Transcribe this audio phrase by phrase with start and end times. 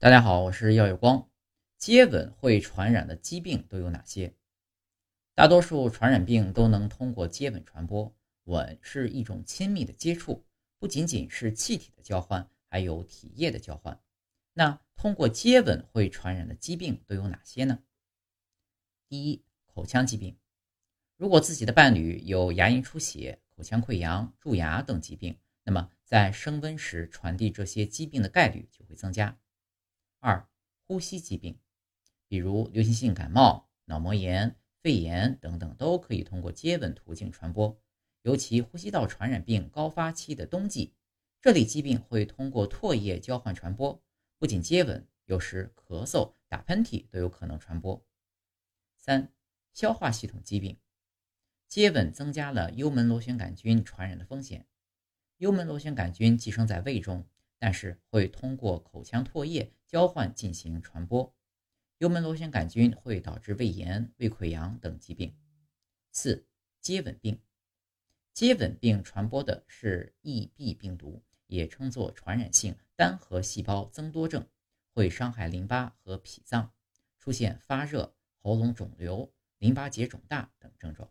[0.00, 1.28] 大家好，我是耀有光。
[1.76, 4.32] 接吻会传染的疾病都有哪些？
[5.34, 8.14] 大多数传染病都能通过接吻传播。
[8.44, 10.46] 吻是一种亲密的接触，
[10.78, 14.00] 不仅仅是气体的交换，还有体液的交换。
[14.52, 17.80] 那通过接吻会传染的疾病都有哪些呢？
[19.08, 20.38] 第一，口腔疾病。
[21.16, 29.36] 如果自己的伴侣有牙龈出血、口腔溃疡、蛀牙等疾病，那么在升温时传递这些疾病的概率就会增加。
[30.20, 30.48] 二、
[30.86, 31.58] 呼吸疾病，
[32.26, 37.80] 比如流行性感冒、脑膜炎、肺炎等等，都可以通过接吻途径传播。
[38.22, 40.94] 尤其呼吸道传染病高发期的冬季，
[41.40, 44.02] 这类疾病会通过唾液交换传播。
[44.38, 48.04] 不仅接吻，有时咳嗽、打喷嚏都有可能传播。
[48.96, 49.32] 三、
[49.72, 50.78] 消化系统疾病，
[51.68, 54.66] 接吻增加了幽门螺旋杆菌传染的风险。
[55.36, 57.24] 幽门螺旋杆菌寄生在胃中。
[57.58, 61.34] 但是会通过口腔唾液交换进行传播，
[61.98, 65.36] 幽门螺旋杆菌会导致胃炎、胃溃疡等疾病。
[66.12, 66.46] 四、
[66.80, 67.40] 接吻病，
[68.32, 74.46] 接吻病传播的是 EB 病毒，也称作传染性单核细胞增多症，
[74.92, 76.72] 会伤害淋巴和脾脏，
[77.18, 81.10] 出现发热、喉咙肿瘤、淋巴结肿大等症状。